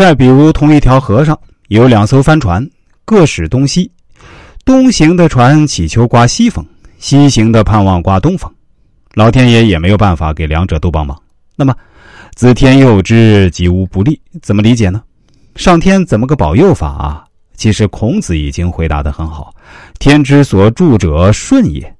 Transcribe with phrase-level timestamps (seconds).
[0.00, 2.66] 再比如，同一条河上有两艘帆船，
[3.04, 3.92] 各驶东西。
[4.64, 6.64] 东行的船祈求刮西风，
[6.98, 8.50] 西行的盼望刮东风。
[9.12, 11.20] 老天爷也没有办法给两者都帮忙。
[11.54, 11.76] 那么，
[12.34, 15.02] 子天佑之，吉无不利，怎么理解呢？
[15.54, 17.24] 上天怎么个保佑法啊？
[17.54, 19.54] 其实孔子已经回答的很好
[20.00, 21.94] ：“天之所助者顺也。”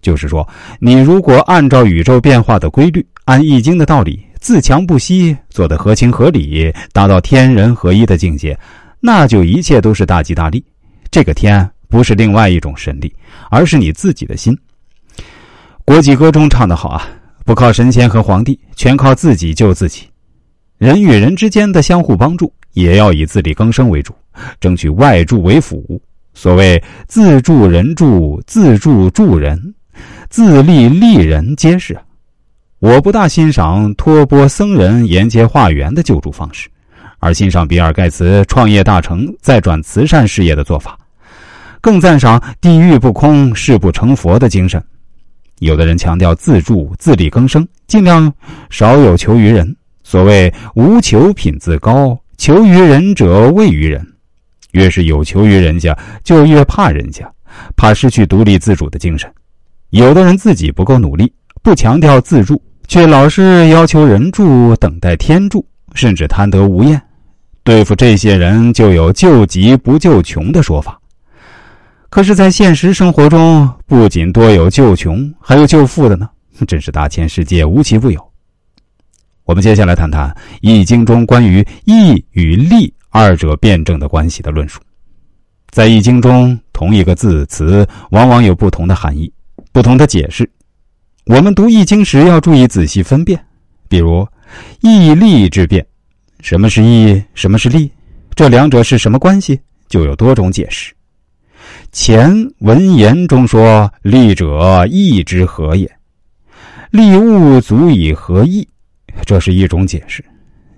[0.00, 0.48] 就是说，
[0.78, 8.58] 你如果按照宇宙变化的规律，按易经的道理，自强不息，做得合情合理，达到天人合一的境界，
[8.98, 10.64] 那就一切都是大吉大利。
[11.10, 13.14] 这个天不是另外一种神力，
[13.50, 14.56] 而是你自己的心。
[15.84, 17.06] 国际歌中唱得好啊，
[17.44, 20.08] 不靠神仙和皇帝，全靠自己救自己。
[20.78, 24.14] 人与人之间的相互帮助，也要以自力更生为主，
[24.58, 26.00] 争取外助为辅。
[26.32, 29.74] 所谓自助人助，自助助人，
[30.30, 31.98] 自利利人，皆是。
[32.80, 36.66] 我不大欣赏托钵僧人沿街化缘的救助方式，
[37.18, 40.98] 而欣赏比尔盖茨创业大成再转慈善事业的做法，
[41.82, 44.82] 更赞赏地狱不空，誓不成佛的精神。
[45.58, 48.32] 有的人强调自助自力更生，尽量
[48.70, 49.76] 少有求于人。
[50.02, 54.04] 所谓无求品自高，求于人者畏于人。
[54.72, 57.30] 越是有求于人家，就越怕人家，
[57.76, 59.30] 怕失去独立自主的精神。
[59.90, 61.30] 有的人自己不够努力，
[61.62, 65.64] 不强调自助，却老是要求人助，等待天助，
[65.94, 67.00] 甚至贪得无厌。
[67.62, 71.00] 对付这些人，就有救急不救穷的说法。
[72.08, 76.28] 可是，在现实生活中，不仅多有救穷，还有救富的呢，
[76.66, 78.20] 真是大千世界无奇不有。
[79.44, 80.28] 我们接下来谈谈
[80.60, 84.80] 《易经》中关于义与利二者辩证的关系的论述。
[85.70, 89.32] 在《易经》中，同一个字词往往有不同的含义、
[89.70, 90.50] 不同的解释。
[91.26, 93.38] 我们读《易经》时要注意仔细分辨。
[93.88, 94.26] 比如
[94.80, 95.84] “义利之辩”，
[96.40, 97.90] 什么是义，什么是利，
[98.34, 100.92] 这两者是什么关系，就有多种解释。
[101.92, 105.90] 前文言中说：“利者，义之和也。
[106.90, 108.66] 利物足以合义，
[109.26, 110.24] 这是一种解释。”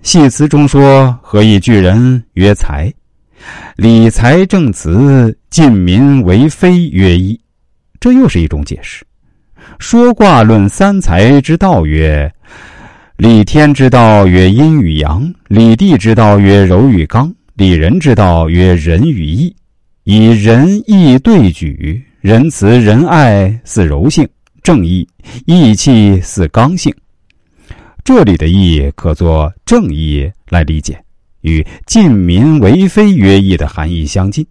[0.03, 2.93] 系辞中说：“何以聚人曰财？
[3.77, 7.39] 理财正辞，尽民为非曰义。”
[8.01, 9.05] 这又是一种解释。
[9.79, 12.31] 说卦论三才之道曰
[13.17, 19.53] ：“理天之道曰阴与阳，理地之道曰柔与刚，理人之道曰仁与义。”
[20.05, 24.27] 以仁义对举，仁慈仁爱似柔性，
[24.61, 25.07] 正义
[25.45, 26.93] 义气似刚性。
[28.03, 31.01] 这里的义可作正义来理解，
[31.39, 34.45] 与“尽民为非”曰义的含义相近。